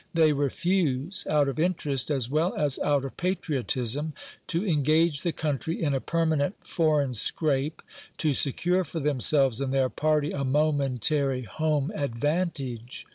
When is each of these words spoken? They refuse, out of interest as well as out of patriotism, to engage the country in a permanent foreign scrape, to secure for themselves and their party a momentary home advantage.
They 0.15 0.33
refuse, 0.33 1.27
out 1.29 1.47
of 1.47 1.59
interest 1.59 2.09
as 2.09 2.27
well 2.27 2.55
as 2.55 2.79
out 2.79 3.05
of 3.05 3.17
patriotism, 3.17 4.13
to 4.47 4.65
engage 4.67 5.21
the 5.21 5.31
country 5.31 5.79
in 5.79 5.93
a 5.93 6.01
permanent 6.01 6.55
foreign 6.65 7.13
scrape, 7.13 7.83
to 8.17 8.33
secure 8.33 8.83
for 8.83 8.99
themselves 8.99 9.61
and 9.61 9.71
their 9.71 9.89
party 9.89 10.31
a 10.31 10.43
momentary 10.43 11.43
home 11.43 11.91
advantage. 11.93 13.05